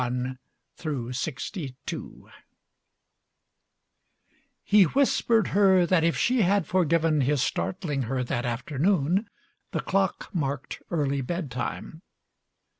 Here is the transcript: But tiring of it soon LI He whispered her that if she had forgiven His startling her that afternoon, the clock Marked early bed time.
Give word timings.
But 0.01 0.09
tiring 0.77 1.09
of 1.09 1.09
it 1.09 1.41
soon 1.45 1.75
LI 2.01 2.23
He 4.63 4.83
whispered 4.85 5.49
her 5.49 5.85
that 5.85 6.03
if 6.03 6.17
she 6.17 6.41
had 6.41 6.65
forgiven 6.65 7.21
His 7.21 7.43
startling 7.43 8.01
her 8.09 8.23
that 8.23 8.43
afternoon, 8.43 9.29
the 9.73 9.81
clock 9.81 10.31
Marked 10.33 10.81
early 10.89 11.21
bed 11.21 11.51
time. 11.51 12.01